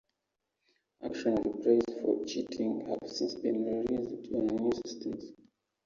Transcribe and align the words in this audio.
Action 1.05 1.33
Replays 1.37 1.91
for 2.01 2.25
cheating 2.25 2.87
have 2.87 3.03
since 3.07 3.35
been 3.35 3.63
released 3.63 4.33
on 4.33 4.47
newer 4.47 4.73
systems. 4.83 5.25